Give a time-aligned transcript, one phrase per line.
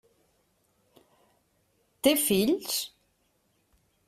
[2.09, 2.81] Té fills?